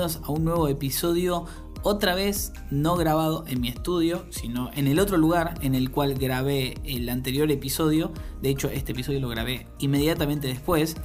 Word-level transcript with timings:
a 0.00 0.30
un 0.30 0.44
nuevo 0.44 0.68
episodio, 0.68 1.44
otra 1.82 2.14
vez 2.14 2.52
no 2.70 2.96
grabado 2.96 3.44
en 3.46 3.60
mi 3.60 3.68
estudio, 3.68 4.24
sino 4.30 4.70
en 4.74 4.86
el 4.86 4.98
otro 4.98 5.18
lugar 5.18 5.54
en 5.60 5.74
el 5.74 5.90
cual 5.90 6.14
grabé 6.14 6.74
el 6.84 7.08
anterior 7.08 7.50
episodio. 7.50 8.12
De 8.40 8.48
hecho, 8.48 8.68
este 8.70 8.92
episodio 8.92 9.20
lo 9.20 9.28
grabé 9.28 9.66
inmediatamente 9.78 10.48
después. 10.48 10.96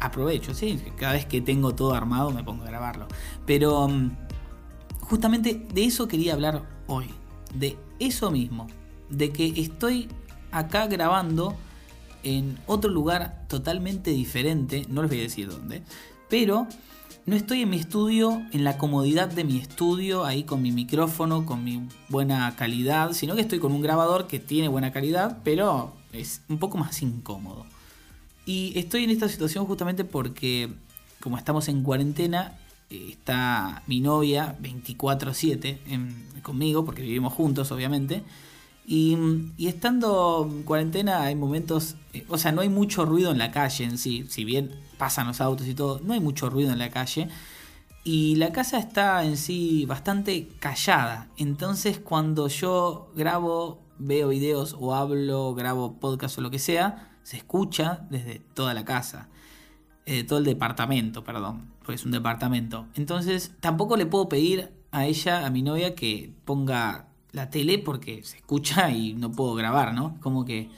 Aprovecho, 0.00 0.54
sí, 0.54 0.80
cada 0.96 1.14
vez 1.14 1.26
que 1.26 1.40
tengo 1.40 1.74
todo 1.74 1.94
armado 1.94 2.30
me 2.30 2.44
pongo 2.44 2.62
a 2.62 2.66
grabarlo. 2.66 3.06
Pero 3.44 3.88
mm, 3.88 4.16
justamente 5.00 5.66
de 5.72 5.84
eso 5.84 6.06
quería 6.06 6.34
hablar 6.34 6.62
hoy, 6.86 7.06
de 7.54 7.76
eso 7.98 8.30
mismo, 8.30 8.68
de 9.10 9.30
que 9.30 9.60
estoy 9.60 10.08
acá 10.52 10.86
grabando 10.86 11.56
en 12.22 12.58
otro 12.66 12.90
lugar 12.90 13.46
totalmente 13.48 14.10
diferente, 14.10 14.86
no 14.88 15.02
les 15.02 15.10
voy 15.10 15.20
a 15.20 15.22
decir 15.22 15.48
dónde, 15.48 15.82
pero 16.28 16.66
no 17.26 17.36
estoy 17.36 17.62
en 17.62 17.70
mi 17.70 17.78
estudio, 17.78 18.42
en 18.52 18.64
la 18.64 18.76
comodidad 18.76 19.28
de 19.28 19.44
mi 19.44 19.58
estudio, 19.58 20.24
ahí 20.24 20.44
con 20.44 20.60
mi 20.60 20.72
micrófono, 20.72 21.46
con 21.46 21.64
mi 21.64 21.88
buena 22.08 22.54
calidad, 22.56 23.12
sino 23.12 23.34
que 23.34 23.40
estoy 23.40 23.58
con 23.60 23.72
un 23.72 23.80
grabador 23.80 24.26
que 24.26 24.38
tiene 24.38 24.68
buena 24.68 24.92
calidad, 24.92 25.38
pero 25.42 25.94
es 26.12 26.42
un 26.48 26.58
poco 26.58 26.76
más 26.76 27.00
incómodo. 27.02 27.64
Y 28.44 28.78
estoy 28.78 29.04
en 29.04 29.10
esta 29.10 29.28
situación 29.28 29.64
justamente 29.64 30.04
porque, 30.04 30.70
como 31.20 31.38
estamos 31.38 31.68
en 31.68 31.82
cuarentena, 31.82 32.58
está 32.90 33.82
mi 33.86 34.00
novia 34.00 34.56
24/7 34.60 35.78
conmigo, 36.42 36.84
porque 36.84 37.02
vivimos 37.02 37.32
juntos, 37.32 37.72
obviamente. 37.72 38.22
Y, 38.86 39.16
estando 39.58 40.48
en 40.50 40.62
cuarentena 40.62 41.22
hay 41.22 41.34
momentos, 41.34 41.96
eh, 42.12 42.24
o 42.28 42.36
sea, 42.36 42.52
no 42.52 42.60
hay 42.60 42.68
mucho 42.68 43.04
ruido 43.04 43.32
en 43.32 43.38
la 43.38 43.50
calle 43.50 43.84
en 43.84 43.96
sí, 43.98 44.26
si 44.28 44.44
bien 44.44 44.72
pasan 44.98 45.26
los 45.26 45.40
autos 45.40 45.66
y 45.66 45.74
todo, 45.74 46.00
no 46.04 46.12
hay 46.12 46.20
mucho 46.20 46.50
ruido 46.50 46.72
en 46.72 46.78
la 46.78 46.90
calle. 46.90 47.28
Y 48.04 48.36
la 48.36 48.52
casa 48.52 48.78
está 48.78 49.24
en 49.24 49.38
sí 49.38 49.86
bastante 49.86 50.48
callada. 50.58 51.28
Entonces 51.38 51.98
cuando 51.98 52.48
yo 52.48 53.10
grabo, 53.16 53.80
veo 53.98 54.28
videos 54.28 54.76
o 54.78 54.94
hablo, 54.94 55.54
grabo 55.54 55.94
podcast 55.98 56.36
o 56.38 56.42
lo 56.42 56.50
que 56.50 56.58
sea, 56.58 57.10
se 57.22 57.38
escucha 57.38 58.06
desde 58.10 58.40
toda 58.40 58.74
la 58.74 58.84
casa. 58.84 59.28
Eh, 60.04 60.22
todo 60.24 60.38
el 60.38 60.44
departamento, 60.44 61.24
perdón, 61.24 61.72
porque 61.78 61.94
es 61.94 62.04
un 62.04 62.12
departamento. 62.12 62.86
Entonces 62.94 63.52
tampoco 63.60 63.96
le 63.96 64.04
puedo 64.04 64.28
pedir 64.28 64.70
a 64.90 65.06
ella, 65.06 65.46
a 65.46 65.50
mi 65.50 65.62
novia, 65.62 65.94
que 65.94 66.34
ponga 66.44 67.08
la 67.34 67.50
tele 67.50 67.78
porque 67.78 68.22
se 68.22 68.38
escucha 68.38 68.90
y 68.90 69.12
no 69.12 69.30
puedo 69.30 69.54
grabar, 69.54 69.92
¿no? 69.92 70.18
Como 70.20 70.44
que 70.44 70.70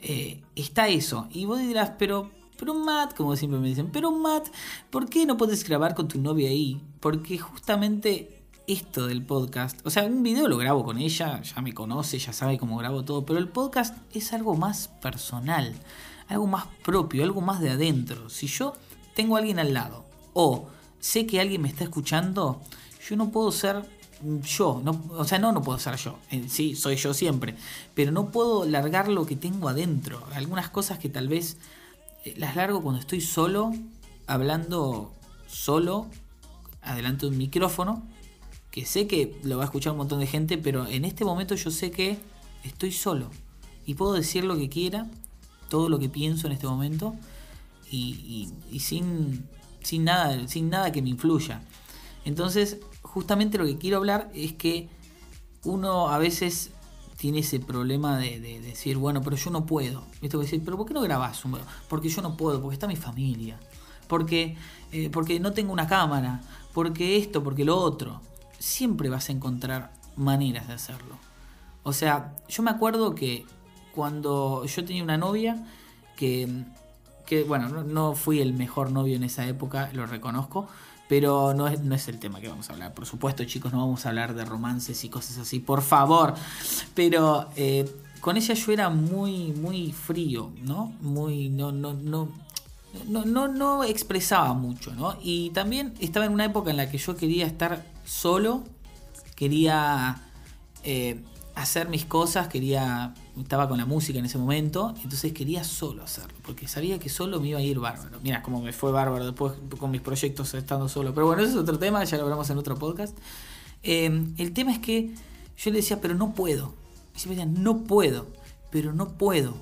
eh, 0.00 0.42
está 0.54 0.88
eso. 0.88 1.26
Y 1.32 1.46
vos 1.46 1.58
dirás, 1.58 1.92
pero 1.98 2.30
pero 2.56 2.74
Matt, 2.74 3.14
como 3.14 3.34
siempre 3.36 3.58
me 3.58 3.68
dicen, 3.68 3.90
pero 3.92 4.12
Matt, 4.12 4.48
¿por 4.90 5.08
qué 5.08 5.26
no 5.26 5.36
puedes 5.36 5.64
grabar 5.64 5.94
con 5.94 6.06
tu 6.06 6.20
novia 6.20 6.48
ahí? 6.48 6.80
Porque 7.00 7.36
justamente 7.36 8.42
esto 8.66 9.06
del 9.06 9.24
podcast, 9.24 9.84
o 9.84 9.90
sea, 9.90 10.04
un 10.04 10.22
video 10.22 10.46
lo 10.48 10.56
grabo 10.56 10.84
con 10.84 10.98
ella, 10.98 11.42
ya 11.42 11.60
me 11.60 11.74
conoce, 11.74 12.18
ya 12.18 12.32
sabe 12.32 12.56
cómo 12.56 12.78
grabo 12.78 13.04
todo, 13.04 13.26
pero 13.26 13.38
el 13.38 13.48
podcast 13.48 13.96
es 14.14 14.32
algo 14.32 14.56
más 14.56 14.88
personal, 14.88 15.74
algo 16.28 16.46
más 16.46 16.66
propio, 16.84 17.24
algo 17.24 17.40
más 17.40 17.60
de 17.60 17.70
adentro. 17.70 18.30
Si 18.30 18.46
yo 18.46 18.74
tengo 19.14 19.36
a 19.36 19.40
alguien 19.40 19.58
al 19.58 19.74
lado 19.74 20.04
o 20.32 20.68
sé 21.00 21.26
que 21.26 21.40
alguien 21.40 21.60
me 21.60 21.68
está 21.68 21.84
escuchando, 21.84 22.60
yo 23.06 23.16
no 23.16 23.30
puedo 23.30 23.50
ser 23.52 23.82
yo, 24.42 24.80
no, 24.84 25.04
o 25.10 25.24
sea, 25.24 25.38
no, 25.38 25.52
no 25.52 25.62
puedo 25.62 25.78
ser 25.78 25.96
yo, 25.96 26.18
sí, 26.48 26.76
soy 26.76 26.96
yo 26.96 27.12
siempre, 27.14 27.56
pero 27.94 28.12
no 28.12 28.30
puedo 28.30 28.64
largar 28.64 29.08
lo 29.08 29.26
que 29.26 29.36
tengo 29.36 29.68
adentro, 29.68 30.24
algunas 30.32 30.70
cosas 30.70 30.98
que 30.98 31.08
tal 31.08 31.28
vez 31.28 31.58
eh, 32.24 32.34
las 32.36 32.56
largo 32.56 32.82
cuando 32.82 33.00
estoy 33.00 33.20
solo, 33.20 33.72
hablando 34.26 35.12
solo, 35.46 36.06
adelante 36.82 37.26
de 37.26 37.32
un 37.32 37.38
micrófono, 37.38 38.02
que 38.70 38.84
sé 38.84 39.06
que 39.06 39.38
lo 39.44 39.58
va 39.58 39.64
a 39.64 39.66
escuchar 39.66 39.92
un 39.92 39.98
montón 39.98 40.20
de 40.20 40.26
gente, 40.26 40.58
pero 40.58 40.86
en 40.86 41.04
este 41.04 41.24
momento 41.24 41.54
yo 41.54 41.70
sé 41.70 41.90
que 41.90 42.18
estoy 42.64 42.92
solo 42.92 43.30
y 43.86 43.94
puedo 43.94 44.14
decir 44.14 44.44
lo 44.44 44.56
que 44.56 44.68
quiera, 44.68 45.06
todo 45.68 45.88
lo 45.88 45.98
que 45.98 46.08
pienso 46.08 46.46
en 46.46 46.54
este 46.54 46.66
momento 46.66 47.14
y, 47.90 48.50
sin, 48.80 49.46
sin, 49.82 50.04
nada, 50.04 50.48
sin 50.48 50.70
nada 50.70 50.90
que 50.90 51.02
me 51.02 51.10
influya. 51.10 51.62
Entonces, 52.24 52.78
justamente 53.14 53.58
lo 53.58 53.64
que 53.64 53.78
quiero 53.78 53.98
hablar 53.98 54.28
es 54.34 54.54
que 54.54 54.88
uno 55.62 56.08
a 56.08 56.18
veces 56.18 56.72
tiene 57.16 57.38
ese 57.38 57.60
problema 57.60 58.18
de, 58.18 58.40
decir, 58.60 58.96
bueno, 58.96 59.22
pero 59.22 59.36
yo 59.36 59.50
no 59.52 59.64
puedo. 59.64 60.02
Esto 60.20 60.40
decir, 60.40 60.62
pero 60.64 60.76
¿por 60.76 60.84
qué 60.84 60.94
no 60.94 61.00
grabás? 61.00 61.40
Porque 61.88 62.08
yo 62.08 62.22
no 62.22 62.36
puedo, 62.36 62.60
porque 62.60 62.74
está 62.74 62.88
mi 62.88 62.96
familia, 62.96 63.60
porque, 64.08 64.56
eh, 64.90 65.10
porque 65.10 65.38
no 65.38 65.52
tengo 65.52 65.72
una 65.72 65.86
cámara, 65.86 66.40
porque 66.72 67.16
esto, 67.16 67.44
porque 67.44 67.64
lo 67.64 67.76
otro. 67.78 68.20
Siempre 68.58 69.08
vas 69.08 69.28
a 69.28 69.32
encontrar 69.32 69.92
maneras 70.16 70.66
de 70.66 70.74
hacerlo. 70.74 71.16
O 71.84 71.92
sea, 71.92 72.34
yo 72.48 72.64
me 72.64 72.72
acuerdo 72.72 73.14
que 73.14 73.46
cuando 73.94 74.64
yo 74.64 74.84
tenía 74.84 75.04
una 75.04 75.18
novia 75.18 75.64
que, 76.16 76.64
que 77.26 77.44
bueno, 77.44 77.68
no 77.84 78.14
fui 78.14 78.40
el 78.40 78.52
mejor 78.52 78.92
novio 78.92 79.16
en 79.16 79.24
esa 79.24 79.46
época, 79.46 79.90
lo 79.92 80.06
reconozco, 80.06 80.68
pero 81.08 81.54
no 81.54 81.68
es, 81.68 81.80
no 81.80 81.94
es 81.94 82.08
el 82.08 82.18
tema 82.18 82.40
que 82.40 82.48
vamos 82.48 82.70
a 82.70 82.72
hablar. 82.72 82.94
Por 82.94 83.06
supuesto, 83.06 83.44
chicos, 83.44 83.72
no 83.72 83.78
vamos 83.78 84.06
a 84.06 84.08
hablar 84.08 84.34
de 84.34 84.44
romances 84.44 85.04
y 85.04 85.08
cosas 85.08 85.38
así, 85.38 85.60
por 85.60 85.82
favor. 85.82 86.34
Pero 86.94 87.48
eh, 87.56 87.84
con 88.20 88.36
ella 88.36 88.54
yo 88.54 88.72
era 88.72 88.88
muy, 88.90 89.52
muy 89.52 89.92
frío, 89.92 90.50
¿no? 90.62 90.92
Muy, 91.00 91.50
no, 91.50 91.72
no, 91.72 91.92
no. 91.94 92.28
No, 93.08 93.24
no, 93.24 93.48
no 93.48 93.82
expresaba 93.82 94.54
mucho, 94.54 94.94
¿no? 94.94 95.16
Y 95.20 95.50
también 95.50 95.94
estaba 95.98 96.26
en 96.26 96.32
una 96.32 96.44
época 96.44 96.70
en 96.70 96.76
la 96.76 96.88
que 96.88 96.96
yo 96.96 97.16
quería 97.16 97.44
estar 97.44 97.84
solo, 98.04 98.62
quería 99.34 100.22
eh, 100.84 101.20
hacer 101.56 101.88
mis 101.88 102.04
cosas, 102.04 102.46
quería 102.46 103.12
estaba 103.40 103.68
con 103.68 103.78
la 103.78 103.86
música 103.86 104.18
en 104.18 104.24
ese 104.24 104.38
momento, 104.38 104.94
entonces 105.02 105.32
quería 105.32 105.64
solo 105.64 106.02
hacerlo, 106.02 106.34
porque 106.42 106.68
sabía 106.68 106.98
que 106.98 107.08
solo 107.08 107.40
me 107.40 107.48
iba 107.48 107.58
a 107.58 107.62
ir 107.62 107.78
bárbaro. 107.80 108.20
Mira 108.22 108.42
cómo 108.42 108.62
me 108.62 108.72
fue 108.72 108.92
bárbaro 108.92 109.24
después 109.24 109.54
con 109.78 109.90
mis 109.90 110.00
proyectos 110.00 110.54
estando 110.54 110.88
solo. 110.88 111.14
Pero 111.14 111.26
bueno, 111.26 111.42
ese 111.42 111.52
es 111.52 111.58
otro 111.58 111.78
tema, 111.78 112.04
ya 112.04 112.16
lo 112.16 112.24
hablamos 112.24 112.48
en 112.50 112.58
otro 112.58 112.76
podcast. 112.76 113.16
Eh, 113.82 114.26
el 114.38 114.52
tema 114.52 114.72
es 114.72 114.78
que 114.78 115.14
yo 115.56 115.70
le 115.70 115.78
decía, 115.78 116.00
pero 116.00 116.14
no 116.14 116.32
puedo. 116.34 116.74
Y 117.14 117.18
siempre 117.18 117.44
decía, 117.44 117.60
no 117.60 117.84
puedo, 117.84 118.26
pero 118.70 118.92
no 118.92 119.08
puedo. 119.16 119.54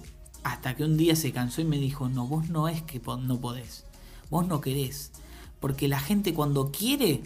Hasta 0.44 0.74
que 0.74 0.84
un 0.84 0.96
día 0.96 1.16
se 1.16 1.32
cansó 1.32 1.60
y 1.60 1.64
me 1.64 1.78
dijo, 1.78 2.08
no, 2.08 2.26
vos 2.26 2.48
no 2.48 2.68
es 2.68 2.82
que 2.82 3.00
no 3.20 3.40
podés, 3.40 3.84
vos 4.28 4.46
no 4.46 4.60
querés. 4.60 5.12
Porque 5.60 5.86
la 5.88 6.00
gente 6.00 6.34
cuando 6.34 6.72
quiere, 6.72 7.22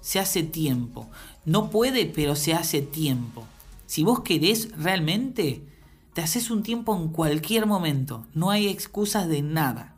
se 0.00 0.18
hace 0.18 0.42
tiempo. 0.42 1.08
No 1.44 1.70
puede, 1.70 2.06
pero 2.06 2.36
se 2.36 2.54
hace 2.54 2.80
tiempo. 2.80 3.44
Si 3.86 4.04
vos 4.04 4.20
querés 4.20 4.70
realmente, 4.78 5.64
te 6.20 6.24
haces 6.24 6.50
un 6.50 6.62
tiempo 6.62 6.94
en 6.94 7.08
cualquier 7.08 7.64
momento. 7.64 8.26
No 8.34 8.50
hay 8.50 8.68
excusas 8.68 9.26
de 9.26 9.40
nada. 9.40 9.94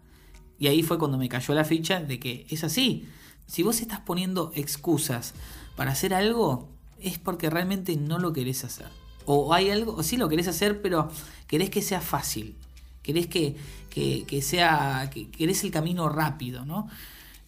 Y 0.56 0.68
ahí 0.68 0.84
fue 0.84 0.96
cuando 0.96 1.18
me 1.18 1.28
cayó 1.28 1.52
la 1.52 1.64
ficha 1.64 1.98
de 1.98 2.20
que 2.20 2.46
es 2.48 2.62
así. 2.62 3.08
Si 3.48 3.64
vos 3.64 3.80
estás 3.80 3.98
poniendo 3.98 4.52
excusas 4.54 5.34
para 5.74 5.90
hacer 5.90 6.14
algo, 6.14 6.68
es 7.00 7.18
porque 7.18 7.50
realmente 7.50 7.96
no 7.96 8.20
lo 8.20 8.32
querés 8.32 8.62
hacer. 8.62 8.86
O 9.26 9.52
hay 9.52 9.70
algo, 9.70 9.96
o 9.96 10.04
sí 10.04 10.16
lo 10.16 10.28
querés 10.28 10.46
hacer, 10.46 10.80
pero 10.80 11.10
querés 11.48 11.70
que 11.70 11.82
sea 11.82 12.00
fácil. 12.00 12.54
Querés 13.02 13.26
que, 13.26 13.56
que, 13.90 14.42
sea. 14.42 15.10
Que, 15.12 15.28
querés 15.28 15.64
el 15.64 15.72
camino 15.72 16.08
rápido, 16.08 16.64
¿no? 16.64 16.88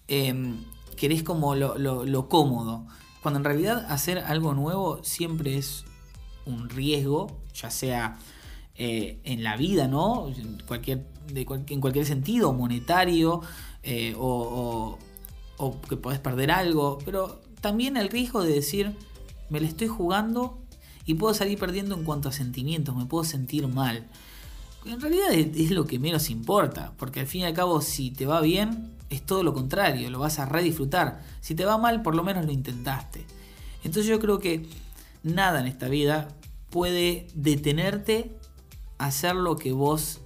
Em, 0.09 0.65
querés 0.97 1.23
como 1.23 1.55
lo, 1.55 1.79
lo 1.79 2.29
cómodo. 2.29 2.89
Cuando 3.23 3.39
en 3.39 3.45
realidad 3.45 3.87
hacer 3.89 4.19
algo 4.19 4.53
nuevo 4.53 4.99
siempre 5.05 5.59
es 5.59 5.85
un 6.45 6.69
riesgo, 6.69 7.39
ya 7.55 7.71
sea 7.71 8.19
eh, 8.77 9.21
en 9.23 9.45
la 9.45 9.57
vida, 9.57 9.87
¿no? 9.87 10.29
En 10.29 10.61
cualquier, 10.67 11.07
en 11.35 11.81
cualquier 11.81 12.07
sentido, 12.07 12.53
monetario, 12.53 13.41
eh, 13.85 14.15
o, 14.19 14.99
que 15.89 15.97
podés 15.97 16.19
perder 16.19 16.51
algo, 16.51 16.99
pero 17.05 17.41
también 17.61 17.97
el 17.97 18.09
riesgo 18.09 18.43
de 18.43 18.53
decir, 18.53 18.93
me 19.49 19.61
la 19.61 19.69
estoy 19.69 19.87
jugando 19.87 20.59
y 21.07 21.15
puedo 21.15 21.35
salir 21.35 21.57
perdiendo 21.59 21.95
en 21.95 22.03
cuanto 22.03 22.29
a 22.29 22.33
sentimientos, 22.33 22.97
me 22.97 23.07
puedo 23.07 23.23
sentir 23.23 23.69
mal. 23.69 24.09
En 24.85 25.01
realidad 25.01 25.33
es, 25.33 25.71
lo 25.71 25.87
que 25.87 25.99
menos 25.99 26.29
importa, 26.29 26.95
porque 26.99 27.21
al 27.21 27.27
fin 27.27 27.43
y 27.43 27.45
al 27.45 27.55
cabo 27.55 27.81
si 27.81 28.11
te 28.11 28.27
va 28.27 28.41
bien, 28.41 28.91
es 29.09 29.23
todo 29.23 29.43
lo 29.45 29.55
contrario, 29.55 30.11
lo 30.11 30.19
vas 30.19 30.39
a 30.41 30.47
redisfrutar. 30.47 31.23
Si 31.41 31.55
te 31.55 31.65
va 31.65 31.79
mal, 31.79 32.03
por 32.03 32.15
lo 32.15 32.25
menos 32.25 32.45
lo 32.45 32.51
intentaste. 32.51 33.25
Entonces 33.85 34.07
yo 34.07 34.19
creo 34.19 34.41
que 34.41 34.67
nada 35.23 35.61
en 35.61 35.67
esta 35.67 35.89
vida 35.89 36.29
puede 36.71 37.29
detenerte 37.35 38.35
hacer 38.99 39.35
lo 39.35 39.57
que 39.57 39.73
vos 39.73 40.21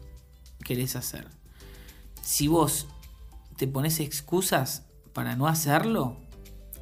querés 0.65 0.97
hacer. 0.97 1.29
Si 2.23 2.49
vos 2.49 2.87
te 3.56 3.67
pones 3.67 4.00
excusas 4.00 4.85
para 5.12 5.37
no 5.37 5.47
hacerlo, 5.47 6.17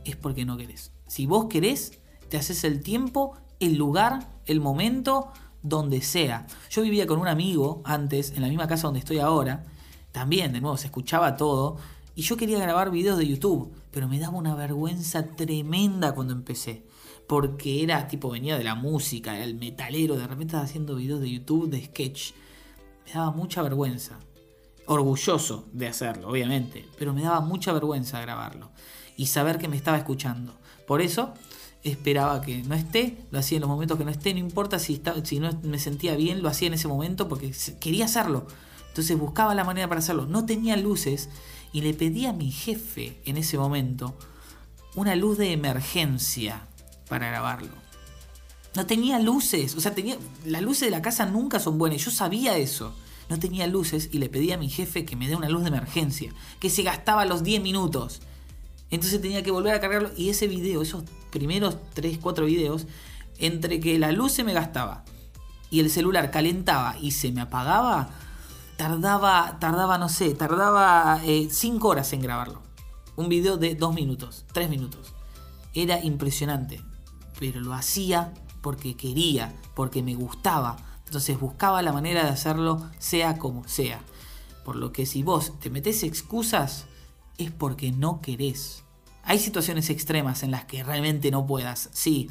es 0.05 0.17
porque 0.17 0.45
no 0.45 0.57
querés. 0.57 0.93
Si 1.07 1.27
vos 1.27 1.47
querés, 1.47 1.99
te 2.29 2.37
haces 2.37 2.65
el 2.65 2.83
tiempo, 2.83 3.37
el 3.61 3.77
lugar, 3.77 4.29
el 4.47 4.61
momento, 4.61 5.33
donde 5.63 6.01
sea. 6.03 6.47
Yo 6.71 6.83
vivía 6.83 7.07
con 7.07 7.19
un 7.19 7.29
amigo 7.29 7.83
antes, 7.85 8.33
en 8.33 8.43
la 8.43 8.49
misma 8.49 8.69
casa 8.69 8.87
donde 8.87 9.01
estoy 9.01 9.19
ahora. 9.19 9.65
También, 10.13 10.53
de 10.53 10.61
nuevo, 10.61 10.77
se 10.77 10.87
escuchaba 10.87 11.37
todo. 11.37 11.77
Y 12.15 12.23
yo 12.23 12.37
quería 12.37 12.59
grabar 12.59 12.91
videos 12.91 13.19
de 13.19 13.27
YouTube, 13.27 13.73
pero 13.91 14.09
me 14.09 14.19
daba 14.19 14.39
una 14.39 14.55
vergüenza 14.55 15.27
tremenda 15.35 16.15
cuando 16.15 16.33
empecé. 16.33 16.87
Porque 17.27 17.83
era 17.83 18.07
tipo, 18.09 18.31
venía 18.31 18.57
de 18.57 18.65
la 18.65 18.75
música, 18.75 19.35
era 19.35 19.45
el 19.45 19.57
metalero, 19.57 20.17
de 20.17 20.27
repente 20.27 20.57
haciendo 20.57 20.95
videos 20.97 21.21
de 21.21 21.31
YouTube 21.31 21.69
de 21.69 21.85
sketch. 21.85 22.33
Me 23.07 23.13
daba 23.13 23.31
mucha 23.33 23.63
vergüenza. 23.63 24.19
Orgulloso 24.87 25.67
de 25.73 25.89
hacerlo, 25.89 26.29
obviamente, 26.29 26.85
pero 26.97 27.13
me 27.13 27.23
daba 27.23 27.41
mucha 27.41 27.73
vergüenza 27.73 28.21
grabarlo. 28.21 28.71
Y 29.17 29.27
saber 29.27 29.59
que 29.59 29.67
me 29.67 29.77
estaba 29.77 29.97
escuchando. 29.97 30.55
Por 30.87 31.03
eso 31.03 31.35
esperaba 31.83 32.41
que 32.41 32.63
no 32.63 32.75
esté, 32.75 33.17
lo 33.31 33.39
hacía 33.39 33.57
en 33.57 33.63
los 33.63 33.71
momentos 33.71 33.99
que 33.99 34.05
no 34.05 34.11
esté, 34.11 34.33
no 34.33 34.41
importa 34.41 34.79
si, 34.79 35.01
si 35.25 35.41
no 35.41 35.51
me 35.63 35.79
sentía 35.79 36.17
bien, 36.17 36.43
lo 36.43 36.49
hacía 36.49 36.69
en 36.69 36.75
ese 36.75 36.89
momento 36.89 37.29
porque 37.29 37.53
quería 37.81 38.05
hacerlo. 38.05 38.47
Entonces 38.89 39.19
buscaba 39.19 39.55
la 39.55 39.65
manera 39.65 39.89
para 39.89 39.99
hacerlo. 39.99 40.27
No 40.27 40.47
tenía 40.47 40.77
luces 40.77 41.29
y 41.73 41.83
le 41.83 41.93
pedí 41.95 42.27
a 42.27 42.33
mi 42.33 42.51
jefe 42.51 43.21
en 43.25 43.37
ese 43.37 43.59
momento 43.59 44.17
una 44.95 45.15
luz 45.15 45.37
de 45.37 45.53
emergencia 45.53 46.67
para 47.09 47.29
grabarlo. 47.29 47.73
No 48.75 48.87
tenía 48.87 49.19
luces, 49.19 49.75
o 49.75 49.81
sea, 49.81 49.95
tenía 49.95 50.19
las 50.45 50.63
luces 50.63 50.83
de 50.83 50.91
la 50.91 51.03
casa 51.03 51.27
nunca 51.27 51.59
son 51.61 51.79
buenas, 51.79 52.05
yo 52.05 52.11
sabía 52.11 52.59
eso. 52.59 52.95
No 53.29 53.39
tenía 53.39 53.67
luces 53.67 54.11
y 54.13 54.19
le 54.19 54.29
pedí 54.29 54.53
a 54.53 54.59
mi 54.59 54.69
jefe 54.69 55.05
que 55.05 55.17
me 55.17 55.27
dé 55.27 55.35
una 55.35 55.49
luz 55.49 55.63
de 55.63 55.69
emergencia, 55.69 56.33
que 56.61 56.71
se 56.71 56.83
gastaba 56.83 57.25
los 57.25 57.43
10 57.43 57.63
minutos. 57.63 58.21
Entonces 58.91 59.21
tenía 59.21 59.43
que 59.43 59.51
volver 59.51 59.75
a 59.75 59.81
cargarlo 59.81 60.11
y 60.17 60.29
ese 60.29 60.47
video, 60.47 60.83
esos 60.83 61.05
primeros 61.31 61.77
3, 61.95 62.19
4 62.21 62.47
videos, 62.47 62.87
entre 63.39 63.81
que 63.81 63.99
la 63.99 64.13
luz 64.13 64.33
se 64.33 64.45
me 64.45 64.53
gastaba 64.53 65.05
y 65.71 65.81
el 65.81 65.91
celular 65.91 66.31
calentaba 66.31 66.97
y 67.01 67.11
se 67.11 67.33
me 67.33 67.41
apagaba, 67.41 68.11
tardaba, 68.77 69.59
tardaba, 69.59 69.99
no 69.99 70.09
sé, 70.09 70.35
tardaba 70.35 71.21
5 71.25 71.27
eh, 71.27 71.91
horas 71.91 72.13
en 72.13 72.21
grabarlo. 72.21 72.63
Un 73.17 73.29
video 73.29 73.57
de 73.57 73.75
2 73.75 73.95
minutos, 73.95 74.45
3 74.53 74.71
minutos. 74.71 75.15
Era 75.75 76.03
impresionante, 76.03 76.81
pero 77.39 77.61
lo 77.61 77.75
hacía 77.75 78.33
porque 78.61 78.97
quería, 78.97 79.55
porque 79.75 80.03
me 80.03 80.15
gustaba. 80.15 80.77
Entonces 81.05 81.39
buscaba 81.39 81.83
la 81.83 81.93
manera 81.93 82.25
de 82.25 82.31
hacerlo 82.31 82.91
sea 82.99 83.39
como 83.39 83.67
sea. 83.69 84.01
Por 84.65 84.77
lo 84.77 84.93
que 84.93 85.07
si 85.07 85.23
vos 85.23 85.59
te 85.61 85.71
metes 85.71 86.03
excusas, 86.03 86.87
es 87.39 87.51
porque 87.53 87.93
no 87.93 88.21
querés. 88.21 88.83
Hay 89.23 89.39
situaciones 89.39 89.91
extremas 89.91 90.43
en 90.43 90.51
las 90.51 90.65
que 90.65 90.83
realmente 90.83 91.31
no 91.31 91.47
puedas, 91.47 91.91
sí, 91.93 92.31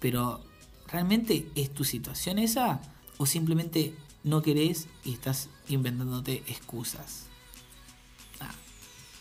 pero 0.00 0.40
¿realmente 0.86 1.50
es 1.54 1.72
tu 1.72 1.84
situación 1.84 2.38
esa? 2.38 2.80
¿O 3.18 3.26
simplemente 3.26 3.94
no 4.22 4.42
querés 4.42 4.88
y 5.04 5.14
estás 5.14 5.48
inventándote 5.68 6.42
excusas? 6.46 7.26
Ah, 8.40 8.54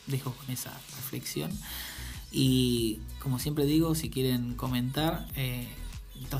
dejo 0.07 0.31
con 0.31 0.49
esa 0.51 0.71
reflexión. 0.97 1.51
Y 2.37 2.99
como 3.19 3.39
siempre 3.39 3.65
digo, 3.65 3.95
si 3.95 4.09
quieren 4.09 4.55
comentar, 4.55 5.25
eh, 5.37 5.69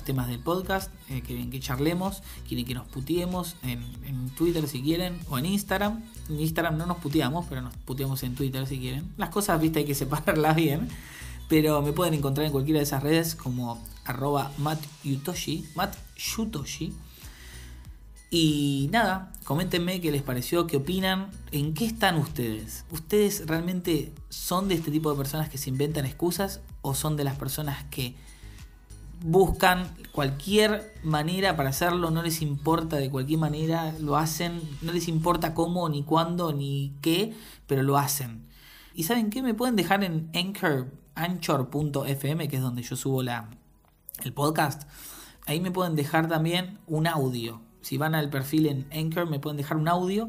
temas 0.03 0.27
del 0.27 0.39
podcast, 0.39 0.91
eh, 1.09 1.21
quieren 1.25 1.49
que 1.49 1.59
charlemos, 1.59 2.21
quieren 2.47 2.65
que 2.65 2.73
nos 2.73 2.85
puteemos 2.87 3.55
en, 3.63 4.29
Twitter 4.31 4.67
si 4.67 4.81
quieren, 4.81 5.17
o 5.29 5.37
en 5.37 5.45
Instagram. 5.45 6.03
En 6.29 6.39
Instagram 6.39 6.77
no 6.77 6.85
nos 6.85 6.97
puteamos, 6.97 7.45
pero 7.47 7.61
nos 7.61 7.73
puteamos 7.77 8.21
en 8.23 8.35
Twitter 8.35 8.67
si 8.67 8.77
quieren. 8.77 9.09
Las 9.15 9.29
cosas, 9.29 9.61
viste, 9.61 9.79
hay 9.79 9.85
que 9.85 9.95
separarlas 9.95 10.55
bien. 10.55 10.89
Pero 11.47 11.81
me 11.81 11.93
pueden 11.93 12.13
encontrar 12.13 12.45
en 12.45 12.51
cualquiera 12.51 12.79
de 12.79 12.83
esas 12.83 13.03
redes 13.03 13.35
como 13.35 13.81
arroba 14.03 14.51
mattyutoshi. 14.57 15.65
Y 18.37 18.89
nada, 18.91 19.31
coméntenme 19.45 20.01
qué 20.01 20.11
les 20.11 20.21
pareció, 20.21 20.67
qué 20.67 20.75
opinan, 20.75 21.31
en 21.53 21.73
qué 21.73 21.85
están 21.85 22.17
ustedes. 22.17 22.83
¿Ustedes 22.91 23.47
realmente 23.47 24.11
son 24.27 24.67
de 24.67 24.75
este 24.75 24.91
tipo 24.91 25.09
de 25.09 25.15
personas 25.15 25.47
que 25.47 25.57
se 25.57 25.69
inventan 25.69 26.05
excusas 26.05 26.59
o 26.81 26.95
son 26.95 27.15
de 27.15 27.23
las 27.23 27.37
personas 27.37 27.85
que 27.85 28.13
buscan 29.21 29.87
cualquier 30.11 30.93
manera 31.01 31.55
para 31.55 31.69
hacerlo, 31.69 32.11
no 32.11 32.23
les 32.23 32.41
importa 32.41 32.97
de 32.97 33.09
cualquier 33.09 33.39
manera, 33.39 33.95
lo 34.01 34.17
hacen, 34.17 34.61
no 34.81 34.91
les 34.91 35.07
importa 35.07 35.53
cómo, 35.53 35.87
ni 35.87 36.03
cuándo, 36.03 36.51
ni 36.51 36.91
qué, 36.99 37.33
pero 37.67 37.83
lo 37.83 37.97
hacen. 37.97 38.45
¿Y 38.93 39.03
saben 39.03 39.29
qué? 39.29 39.43
Me 39.43 39.53
pueden 39.53 39.77
dejar 39.77 40.03
en 40.03 40.29
Anchor, 40.35 40.91
anchor.fm, 41.15 42.49
que 42.49 42.57
es 42.57 42.61
donde 42.61 42.83
yo 42.83 42.97
subo 42.97 43.21
el 43.21 44.33
podcast. 44.33 44.89
Ahí 45.45 45.61
me 45.61 45.71
pueden 45.71 45.95
dejar 45.95 46.27
también 46.27 46.79
un 46.85 47.07
audio. 47.07 47.61
Si 47.85 47.99
van 47.99 48.15
al 48.15 48.31
perfil 48.31 48.65
en 48.65 48.87
Anchor, 48.91 49.29
me 49.29 49.39
pueden 49.39 49.57
dejar 49.57 49.77
un 49.77 49.87
audio, 49.87 50.27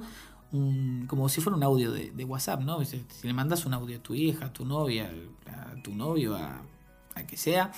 como 1.07 1.31
si 1.31 1.41
fuera 1.41 1.57
un 1.57 1.63
audio 1.63 1.91
de, 1.91 2.25
WhatsApp, 2.27 2.61
¿no? 2.61 2.85
Si, 2.85 3.03
le 3.23 3.33
mandas 3.33 3.65
un 3.65 3.73
audio 3.73 3.97
a 3.97 4.03
tu 4.03 4.15
hija, 4.15 4.45
a 4.45 4.53
tu 4.53 4.67
novia, 4.67 5.11
a 5.47 5.83
tu 5.83 5.95
novio, 5.95 6.37
a, 6.37 6.61
a 7.15 7.27
que 7.27 7.39
sea 7.39 7.73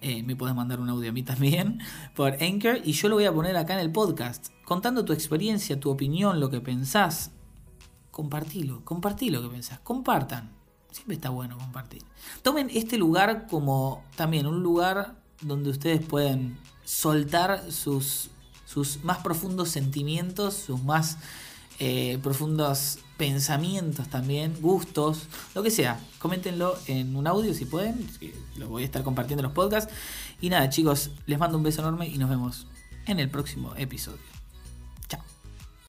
eh, 0.00 0.22
me 0.22 0.36
puedes 0.36 0.54
mandar 0.54 0.78
un 0.78 0.88
audio 0.88 1.10
a 1.10 1.12
mí 1.12 1.24
también 1.24 1.80
por 2.14 2.40
Anchor 2.40 2.78
y 2.84 2.92
yo 2.92 3.08
lo 3.08 3.16
voy 3.16 3.24
a 3.24 3.32
poner 3.32 3.56
acá 3.56 3.74
en 3.74 3.80
el 3.80 3.90
podcast, 3.90 4.50
contando 4.64 5.04
tu 5.04 5.12
experiencia, 5.12 5.80
tu 5.80 5.90
opinión, 5.90 6.38
lo 6.38 6.48
que 6.48 6.60
pensás. 6.60 7.32
Compartilo, 8.12 8.84
compartí 8.84 9.30
lo 9.30 9.42
que 9.42 9.48
pensás, 9.48 9.80
compartan. 9.80 10.52
Siempre 10.92 11.16
está 11.16 11.30
bueno 11.30 11.58
compartir. 11.58 12.04
Tomen 12.42 12.70
este 12.70 12.98
lugar 12.98 13.48
como 13.48 14.04
también 14.14 14.46
un 14.46 14.62
lugar 14.62 15.16
donde 15.40 15.70
ustedes 15.70 16.06
pueden 16.06 16.56
soltar 16.84 17.72
sus, 17.72 18.30
sus 18.68 19.02
más 19.02 19.18
profundos 19.18 19.70
sentimientos, 19.70 20.54
sus 20.54 20.82
más 20.82 21.16
eh, 21.78 22.18
profundos 22.22 22.98
pensamientos 23.16 24.08
también, 24.08 24.54
gustos, 24.60 25.22
lo 25.54 25.62
que 25.62 25.70
sea. 25.70 25.98
Coméntenlo 26.18 26.76
en 26.86 27.16
un 27.16 27.26
audio 27.26 27.54
si 27.54 27.64
pueden, 27.64 28.06
lo 28.56 28.68
voy 28.68 28.82
a 28.82 28.84
estar 28.84 29.02
compartiendo 29.02 29.40
en 29.40 29.44
los 29.44 29.52
podcasts. 29.52 29.92
Y 30.40 30.50
nada 30.50 30.68
chicos, 30.68 31.10
les 31.26 31.38
mando 31.38 31.56
un 31.56 31.64
beso 31.64 31.80
enorme 31.80 32.08
y 32.08 32.18
nos 32.18 32.28
vemos 32.28 32.66
en 33.06 33.20
el 33.20 33.30
próximo 33.30 33.74
episodio. 33.76 34.37